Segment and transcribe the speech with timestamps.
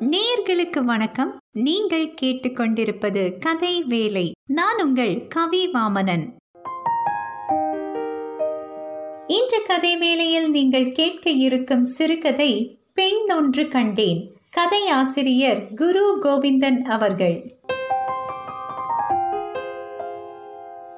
[0.00, 1.38] நேர்களுக்கு வணக்கம்.
[1.52, 6.34] நீங்கள் கேட்டுக்கொண்டிருப்பது கதை வேலை நான் உங்கள் கவி வாமனன்.
[9.26, 14.36] இன்று கதை வேளையில் நீங்கள் கேட்க இருக்கும் சிறுகதை பெண் ஒன்று கண்டேன்.
[14.50, 17.58] கதை ஆசிரியர் குரு கோவிந்தன் அவர்கள்.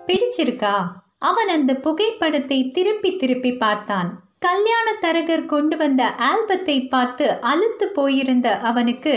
[0.07, 0.87] பிடிச்சிருக்கா?
[1.19, 4.30] அவன் அந்த புகைப்படத்தை திருப்பி திருப்பி பார்த்தான்.
[4.43, 9.15] கல்யாண தரகர் கொண்டு வந்த ஆல்பத்தை பார்த்து அழுத்து போயிருந்த அவனுக்கு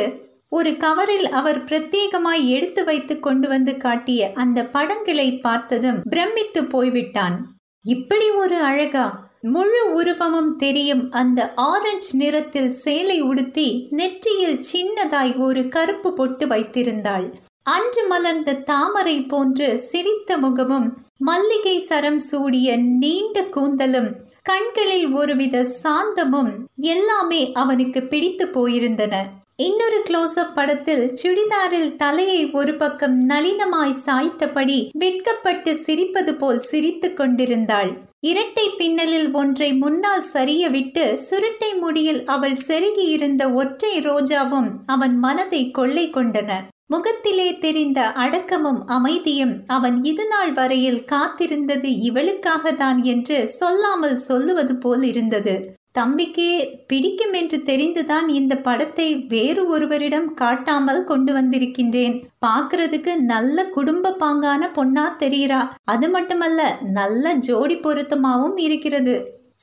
[0.50, 7.38] ஒரு கவரில் அவர் பிரத்யேகமாய் எடுத்து வைத்து கொண்டு வந்து காட்டிய அந்த படங்களை பார்த்ததும் பிரமித்து போய்விட்டான்.
[7.86, 9.06] இப்படி ஒரு அழகா
[9.54, 13.68] முழு உருவமும் தெரியும் அந்த ஆரஞ்சு நிறத்தில் சேலை உடுத்தி
[14.00, 17.26] நெற்றியில் சின்னதாய் ஒரு கருப்பு பொட்டு வைத்திருந்தாள்.
[17.66, 24.10] அன்று மலர்ந்த தாமரை போன்று சிரித்த முகமும் மல்லிகை சரம் சூடிய நீண்ட கூந்தலும்
[24.42, 29.22] கண்களில் ஒருவித சாந்தமும் எல்லாமே அவனுக்கு பிடித்து போயிருந்தன.
[29.56, 37.92] இன்னொரு க்ளோஸ்அப் படத்தில் சுடிதாரில் தலையை ஒரு பக்கம் நளினமாய் சாய்த்தபடி வெட்கப்பட்டு சிரிப்பது போல் சிரித்து கொண்டிருந்தாள்.
[38.20, 46.10] இரட்டை பின்னலில் ஒன்றை முன்னால் சரிய விட்டு சுருட்டை முடியில் அவள் செருகியிருந்த ஒற்றை ரோஜாவும் அவன் மனதை கொள்ளை
[46.10, 46.52] கொண்டன.
[46.90, 55.56] முகத்திலே தெரிந்த அடக்கமும் அமைதியும் அவன் இதுநாள் வரையில் காத்திருந்தது இவளுக்காக தான் என்று சொல்லாமல் சொல்லுவது போல் இருந்தது.
[56.00, 56.52] தம்பிக்கே
[56.88, 62.16] பிடிக்கும் என்று தெரிந்துதான் இந்த படத்தை வேறு ஒருவரிடம் காட்டாமல் கொண்டு வந்திருக்கின்றேன்.
[62.46, 65.62] பார்க்கறதுக்கு நல்ல குடும்ப பாங்கான பொண்ணா தெரிகிறா.
[65.86, 66.62] அது மட்டுமல்ல
[66.92, 69.16] நல்ல ஜோடி பொருத்தமாவும் இருக்கிறது.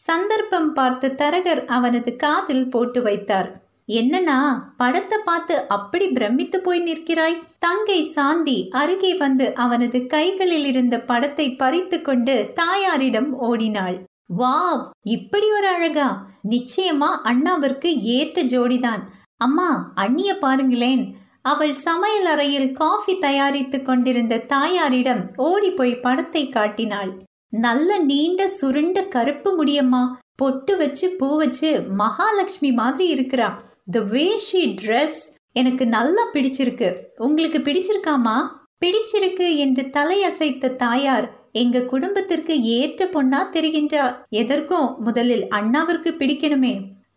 [0.06, 3.50] சந்தர்ப்பம் பார்த்து தரகர் அவனது காதில் போட்டு வைத்தார்.
[3.90, 4.38] என்னன்னா
[4.76, 7.36] படத்தை பார்த்து அப்படி பிரமித்து போய் நிற்கிறாய்?
[7.58, 13.96] தங்கை சாந்தி அருகே வந்து அவனது கைகளில் இருந்த படத்தை பறித்து கொண்டு தாயாரிடம் ஓடினாள்.
[14.36, 14.82] வாவ்!
[15.08, 16.08] இப்படி ஒரு அழகா!
[16.48, 19.02] நிச்சயமா அண்ணாவிற்கு ஏற்ற ஜோடிதான்.
[19.40, 21.02] அம்மா அண்ணிய பாருங்களேன்.
[21.42, 27.12] அவள் சமையல் அறையில் காஃபி தயாரித்து கொண்டிருந்த தாயாரிடம் ஓடி போய் படத்தை காட்டினாள்.
[27.58, 30.02] நல்ல நீண்ட சுருண்ட கருப்பு முடியம்மா
[30.36, 33.48] பொட்டு வச்சு பூ வச்சு மகாலட்சுமி மாதிரி இருக்கிறா.
[33.94, 35.20] த வே ஷீ ட்ரெஸ்
[35.60, 36.88] எனக்கு நல்லா பிடிச்சிருக்கு.
[37.26, 38.36] உங்களுக்கு பிடிச்சிருக்காமா?
[38.82, 44.04] பிடிச்சிருக்கு என்று தலையசைத்த தாயார் எங்க குடும்பத்திற்கு ஏற்ற பொண்ணா தெரிகின்றா
[44.40, 46.74] எதற்கும் முதலில் அண்ணாவிற்கு பிடிக்கணுமே.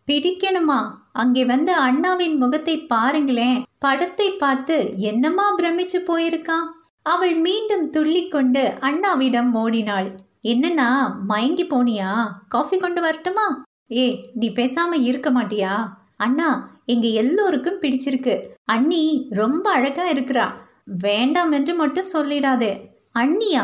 [0.08, 0.80] பிடிக்கணுமா?
[1.12, 3.58] அங்கே வந்து அண்ணாவின் முகத்தை பாருங்களேன்.
[3.78, 4.78] படத்தை பார்த்து
[5.10, 6.66] என்னமா பிரமிச்சு போயிருக்கான்
[7.02, 10.08] அவள் மீண்டும் துள்ளிக்கொண்டு அண்ணாவிடம் ஓடினாள்
[10.52, 10.88] என்னன்னா
[11.26, 12.12] மயங்கி போனியா?
[12.48, 13.46] காஃபி கொண்டு வரட்டுமா?
[13.96, 15.74] ஏ நீ பேசாம இருக்க மாட்டியா?
[16.16, 18.40] அண்ணா எங்க எல்லோருக்கும் பிடிச்சிருக்கு.
[18.64, 20.50] அண்ணி ரொம்ப அழகா இருக்கிறா.
[20.84, 22.80] வேண்டாம் என்று மட்டும் சொல்லிடாதே.
[23.14, 23.62] அண்ணியா?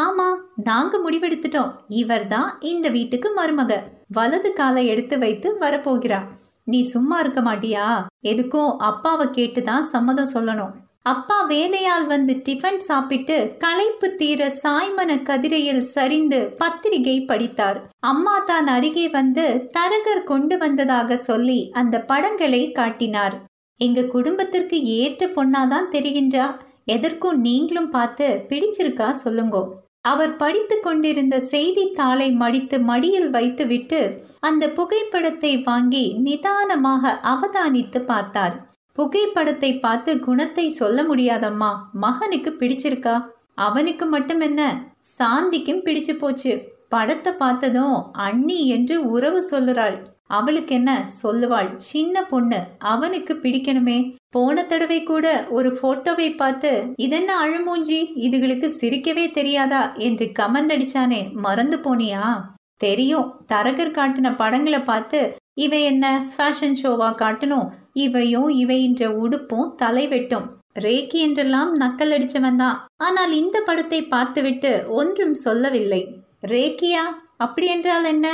[0.00, 1.72] ஆமா நாங்க முடிவெடுத்துட்டோம்.
[1.88, 3.80] இவர்தான் இந்த வீட்டுக்கு மருமக.
[4.08, 6.26] வலது காலை எடுத்து வைத்து வரப்போகிறா.
[6.64, 8.06] நீ சும்மா இருக்க மாட்டியா?
[8.22, 10.70] எதுக்கும் அப்பாவை கேட்டுதான் சம்மதம் சொல்லணும்.
[11.06, 17.78] அப்பா வேலையால் வந்து டிஃபன் சாப்பிட்டு களைப்பு தீர சாய்மன கதிரையில் சரிந்து பத்திரிகை படித்தார்.
[18.10, 19.46] அம்மா தான் அருகே வந்து
[19.76, 23.34] தரகர் கொண்டு வந்ததாக சொல்லி அந்த படங்களை காட்டினார்.
[23.80, 26.48] எங்க குடும்பத்திற்கு ஏற்ற பொண்ணாதான் தெரிகின்றா?
[26.84, 29.64] எதற்கும் நீங்களும் பார்த்து பிடிச்சிருக்கா சொல்லுங்கோ.
[30.10, 34.00] அவர் படித்து கொண்டிருந்த செய்தித்தாளை மடித்து மடியில் வைத்துவிட்டு
[34.40, 38.56] அந்த புகைப்படத்தை வாங்கி நிதானமாக அவதானித்து பார்த்தார்.
[38.92, 41.70] புகைப்படத்தை பார்த்து குணத்தை சொல்ல முடியாதம்மா.
[41.92, 43.24] மகனுக்கு பிடிச்சிருக்கா?
[43.54, 44.90] அவனுக்கு மட்டும் என்ன?
[45.18, 46.52] சாந்திக்கும் பிடிச்சு போச்சு.
[46.88, 49.96] படத்தை பார்த்ததும் அண்ணி என்று உறவு சொல்லுறாள்.
[50.26, 51.08] அவளுக்கு என்ன?
[51.22, 51.76] சொல்லுவாள்.
[51.76, 54.16] சின்ன பொண்ணு அவனுக்கு பிடிக்கணுமே.
[54.28, 57.98] போன தடவை கூட ஒரு போட்டோவை பார்த்து இதென்ன அழுமூஞ்சி?
[58.16, 59.92] இதுகளுக்கு சிரிக்கவே தெரியாதா?
[59.94, 62.40] என்று கமெண்ட் அடிச்சானே மறந்து போனியா?
[62.76, 63.28] தெரியும்.
[63.52, 65.18] தரகர் காட்டின படங்களை பார்த்து
[65.54, 66.26] இவை என்ன?
[66.36, 67.68] ஃபேஷன் ஷோவா காட்டணும்.
[67.92, 70.46] இவையும் இவையின்ற உடுப்பும் தலைவெட்டும்.
[70.80, 72.86] ரேக்கி என்றெல்லாம் நக்கல் அடிச்சவன் தான்.
[72.96, 76.02] ஆனால் இந்த படத்தை பார்த்துவிட்டு ஒன்றும் சொல்லவில்லை.
[76.46, 77.04] ரேக்கியா
[77.36, 78.28] அப்படி என்றால் என்ன?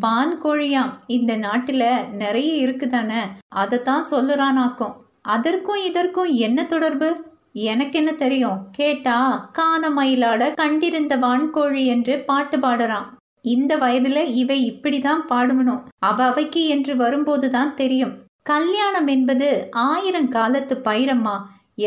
[0.00, 0.92] வான் கோழியாம்.
[1.06, 3.22] இந்த நாட்டில் நிறைய இருக்குதானே?
[3.48, 4.94] அதைத்தான் சொல்லுறானாக்கும்.
[5.22, 7.24] அதற்கும் இதற்கும் என்ன தொடர்பு?
[7.52, 8.58] எனக்கு என்ன தெரியும்?
[8.72, 13.06] கேட்டா காண மயிலாட கண்டிருந்த வான்கோழி என்று பாட்டு பாடுறான்.
[13.44, 18.14] இந்த வயதுல இவை இப்படிதான் பாடுமணும் அவ அவைக்கு என்று வரும்போதுதான் தெரியும்.
[18.42, 19.48] கல்யாணம் என்பது
[19.88, 21.36] ஆயிரம் காலத்து பயிரம்மா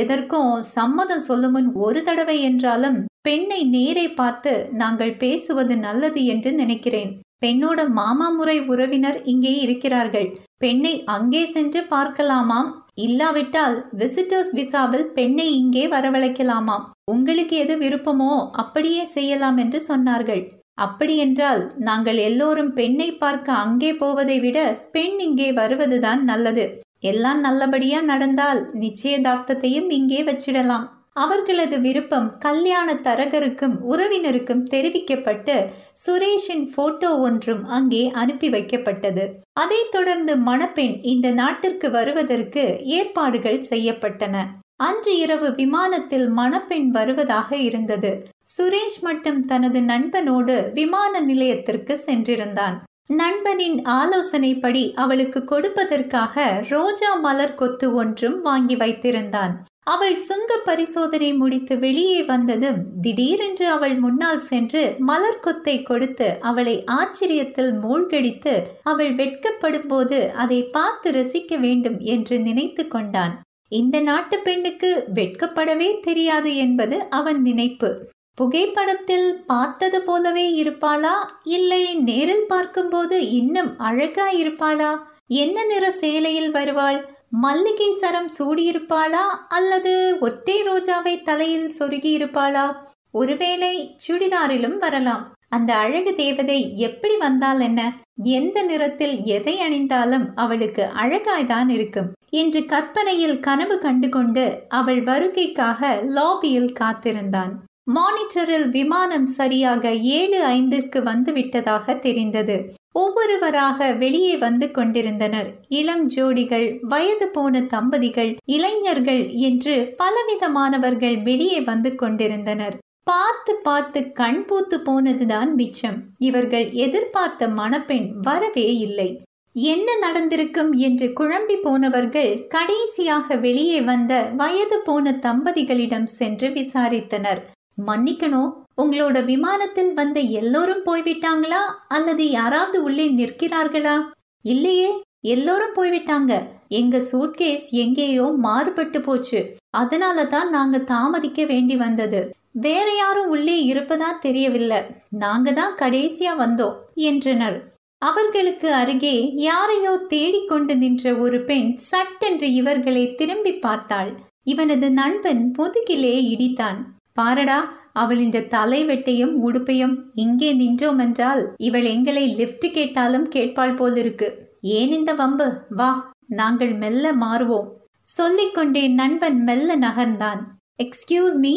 [0.01, 7.11] எதற்கும் சம்மதம் சொல்லும் முன் ஒரு தடவை என்றாலும் பெண்ணை நேரே பார்த்து நாங்கள் பேசுவது நல்லது என்று நினைக்கிறேன்.
[7.43, 10.27] பெண்ணோட மாமா முறை உறவினர் இங்கே இருக்கிறார்கள்.
[10.57, 12.69] பெண்ணை அங்கே சென்று பார்க்கலாமாம்?
[13.05, 16.85] இல்லாவிட்டால் விசிட்டர்ஸ் விசாவில் பெண்ணை இங்கே வரவழைக்கலாமாம்?
[17.11, 18.31] உங்களுக்கு எது விருப்பமோ
[18.63, 20.43] அப்படியே செய்யலாம் என்று சொன்னார்கள்.
[20.77, 24.59] அப்படியென்றால் நாங்கள் எல்லோரும் பெண்ணை பார்க்க அங்கே போவதை விட
[24.91, 26.65] பெண் இங்கே வருவதுதான் நல்லது.
[26.99, 30.85] எல்லாம் நல்லபடியா நடந்தால் நிச்சயதார்த்தத்தையும் இங்கே வச்சிடலாம்.
[31.13, 35.55] அவர்களது விருப்பம் கல்யாண தரகருக்கும் உறவினருக்கும் தெரிவிக்கப்பட்டு
[36.03, 39.25] சுரேஷின் போட்டோ ஒன்றும் அங்கே அனுப்பி வைக்கப்பட்டது.
[39.53, 44.45] அதைத் தொடர்ந்து மணப்பெண் இந்த நாட்டிற்கு வருவதற்கு ஏற்பாடுகள் செய்யப்பட்டன.
[44.75, 48.11] அன்று இரவு விமானத்தில் மணப்பெண் வருவதாக இருந்தது.
[48.47, 52.75] சுரேஷ் மட்டும் தனது நண்பனோடு விமான நிலையத்திற்கு சென்றிருந்தான்.
[53.19, 59.53] நண்பனின் ஆலோசனைப்படி அவளுக்கு கொடுப்பதற்காக ரோஜா மலர் கொத்து ஒன்றும் வாங்கி வைத்திருந்தான்.
[59.83, 67.71] அவள் சுங்க பரிசோதனை முடித்து வெளியே வந்ததும் திடீரென்று அவள் முன்னால் சென்று மலர் கொத்தை கொடுத்து அவளை ஆச்சரியத்தில்
[67.79, 73.35] மூழ்கடித்து அவள் வெட்கப்படும் போது அதை பார்த்து ரசிக்க வேண்டும் என்று நினைத்து கொண்டான்.
[73.71, 77.89] இந்த நாட்டு பெண்ணுக்கு வெட்கப்படவே தெரியாது என்பது அவன் நினைப்பு.
[78.37, 81.13] புகைப்படத்தில் பார்த்தது போலவே இருப்பாளா?
[81.43, 84.91] இல்லை நேரில் பார்க்கும்போது இன்னும் அழகா இருப்பாளா?
[85.27, 86.99] என்ன நிற சேலையில் வருவாள்?
[87.29, 89.23] மல்லிகை சரம் சூடியிருப்பாளா?
[89.49, 92.65] அல்லது ஒற்றை ரோஜாவை தலையில் சொருகி இருப்பாளா
[93.11, 93.73] ஒருவேளை
[94.07, 95.23] சுடிதாரிலும் வரலாம்.
[95.49, 97.81] அந்த அழகு தேவதை எப்படி வந்தால் என்ன?
[98.23, 105.81] எந்த நிறத்தில் எதை அணிந்தாலும் அவளுக்கு அழகாய்தான் இருக்கும் என்று கற்பனையில் கனவு கண்டு கொண்டு அவள் வருகைக்காக
[106.17, 107.53] லாபியில் காத்திருந்தான்.
[107.87, 112.57] மானிட்டரில் விமானம் சரியாக ஏழு ஐந்திற்கு வந்துவிட்டதாக தெரிந்தது.
[112.91, 115.49] ஒவ்வொருவராக வெளியே வந்து கொண்டிருந்தனர்.
[115.67, 122.75] இளம் ஜோடிகள் வயது போன தம்பதிகள் இளைஞர்கள் என்று பலவிதமானவர்கள் வெளியே வந்து கொண்டிருந்தனர்.
[123.03, 125.99] பார்த்து பார்த்து கண் பூத்து போனதுதான் மிச்சம்.
[126.19, 129.09] இவர்கள் எதிர்பார்த்த மணப்பெண் வரவே இல்லை.
[129.55, 130.71] என்ன நடந்திருக்கும்?
[130.73, 137.41] என்று குழம்பி போனவர்கள் கடைசியாக வெளியே வந்த வயது போன தம்பதிகளிடம் சென்று விசாரித்தனர்.
[137.85, 138.51] மன்னிக்கணும்.
[138.81, 141.61] உங்களோட விமானத்தில் வந்த எல்லோரும் போய்விட்டாங்களா?
[141.87, 143.95] அல்லது யாராவது உள்ளே நிற்கிறார்களா?
[144.41, 144.89] இல்லையே
[145.21, 146.47] எல்லோரும் போய்விட்டாங்க.
[146.67, 149.55] எங்க சூட்கேஸ் எங்கேயோ மாறுபட்டு போச்சு.
[149.69, 152.35] அதனால தான் நாங்க தாமதிக்க வேண்டி வந்தது.
[152.51, 154.81] வேற யாரும் உள்ளே இருப்பதா தெரியவில்லை.
[155.09, 157.57] நாங்க தான் கடைசியா வந்தோம் என்றனர்.
[157.97, 164.19] அவர்களுக்கு அருகே யாரையோ தேடிக்கொண்டு நின்ற ஒரு பெண் சட்டென்று இவர்களை திரும்பி பார்த்தாள்.
[164.43, 166.79] இவனது நண்பன் முதுகிலே இடித்தான்.
[167.17, 167.59] பாரடா
[167.93, 174.49] அவளின் தலைவெட்டையும் உடுப்பையும் இங்கே நின்றோம் என்றால் இவள் எங்களை லிஃப்ட் கேட்டாலும் கேட்பாள் போலிருக்கு.
[174.61, 175.61] ஏன் இந்த வம்பு?
[175.69, 177.67] வா நாங்கள் மெல்ல மாறுவோம்.
[178.01, 180.41] சொல்லிக்கொண்டே நண்பன் மெல்ல நகர்ந்தான்.
[180.83, 181.53] எக்ஸ்கியூஸ் மீ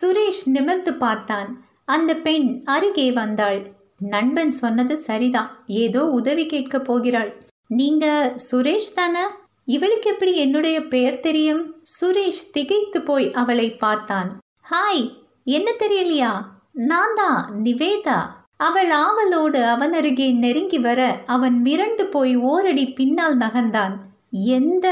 [0.00, 1.64] சுரேஷ் நிமிர்ந்து பார்த்தான்.
[1.84, 3.60] அந்த பெண் அருகே வந்தாள்.
[3.98, 5.50] நண்பன் சொன்னது சரிதான்.
[5.66, 7.42] ஏதோ உதவி கேட்க போகிறாள்.
[7.66, 9.24] நீங்க சுரேஷ் தானே?
[9.64, 11.74] இவளுக்கு எப்படி என்னுடைய பெயர் தெரியும்?
[12.00, 14.30] சுரேஷ் திகைத்து போய் அவளை பார்த்தான்.
[14.66, 15.00] ஹாய்
[15.44, 16.30] என்ன தெரியலையா?
[16.72, 18.18] நான் தான் நிவேதா.
[18.56, 23.94] அவள் ஆவலோடு அவன் அருகே நெருங்கி வர அவன் மிரண்டு போய் ஓரடி பின்னால் நகர்ந்தான்.
[24.30, 24.86] எந்த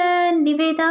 [0.44, 0.90] நிவேதா?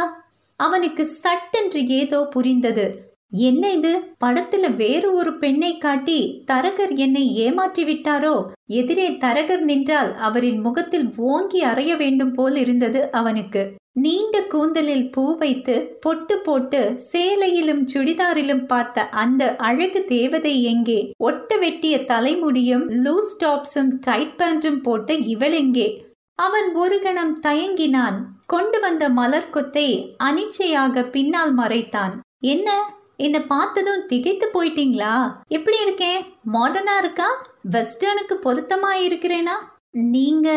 [0.56, 3.08] அவனுக்கு சட்டென்று ஏதோ புரிந்தது.
[3.30, 4.14] என்ன இது?
[4.24, 8.46] படத்துல வேறு ஒரு பெண்ணை காட்டி தரகர் என்னை ஏமாற்றி விட்டாரோ?
[8.66, 13.62] எதிரே தரகர் நின்றால் அவரின் முகத்தில் ஓங்கி அறைய வேண்டும் போல் இருந்தது அவனுக்கு.
[13.96, 21.12] நீண்ட கூந்தலில் பூ வைத்து பொட்டு போட்டு சேலையிலும் சுடிதாரிலும் பார்த்த அந்த அழகு தேவதை எங்கே?
[21.18, 25.88] ஒட்ட வெட்டிய தலைமுடியும் லூஸ் டாப்ஸும் டைட் பேண்ட்டும் போட்ட இவளெங்கே
[26.34, 28.18] அவன் ஒரு கணம் தயங்கினான்.
[28.46, 32.14] கொண்டு வந்த மலர் கொத்தை அனிச்சையாக பின்னால் மறைத்தான்.
[32.40, 32.98] என்ன?
[33.16, 35.32] என்னை பார்த்ததும் திகைத்து போயிட்டீங்களா?
[35.48, 37.28] எப்படி இருக்கேன் மாடர்னா இருக்கா?
[37.70, 39.58] வெஸ்டர்னுக்கு பொருத்தமா இருக்கிறேனா?
[39.90, 40.48] நீங்க?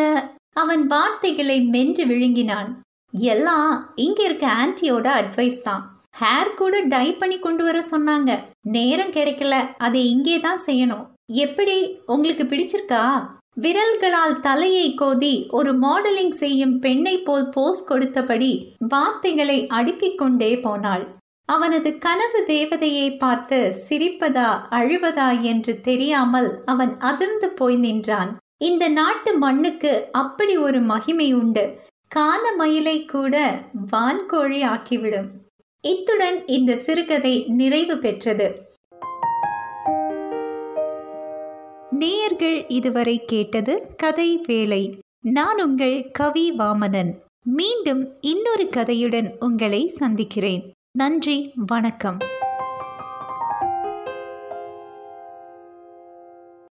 [0.52, 2.82] அவன் வார்த்தைகளை மென்று விழுங்கினான்.
[3.20, 5.82] எல்லாம் இங்க இருக்க ஆன்ட்டியோட அட்வைஸ் தான்.
[6.20, 8.30] ஹேர் கூட டை பண்ணி கொண்டு வர சொன்னாங்க.
[8.62, 11.06] நேரம் கிடைக்கல அதை இங்கே தான் செய்யணும்.
[11.26, 11.98] எப்படி?
[12.06, 13.04] உங்களுக்கு பிடிச்சிருக்கா?
[13.64, 21.04] விரல்களால் தலையை கோதி ஒரு மாடலிங் செய்யும் பெண்ணை போல் போஸ் கொடுத்தபடி வார்த்தைகளை அடுக்கிக் கொண்டே போனாள்.
[21.46, 28.36] அவனது கனவு தேவதையை பார்த்து சிரிப்பதா அழுவதா என்று தெரியாமல் அவன் அதிர்ந்து போய் நின்றான்.
[28.58, 31.78] இந்த நாட்டு மண்ணுக்கு அப்படி ஒரு மகிமை உண்டு.
[32.14, 35.26] கால மயிலை கூட வான்கோழி ஆக்கிவிடும்.
[35.80, 38.72] இத்துடன் இந்த சிறுகதை நிறைவு பெற்றது.
[41.90, 47.14] நேயர்கள் இதுவரை கேட்டது கதை வேலை நான் உங்கள் கவி வாமனன்.
[47.44, 50.72] மீண்டும் இன்னொரு கதையுடன் உங்களை சந்திக்கிறேன்.
[50.98, 52.18] நன்றி வணக்கம்.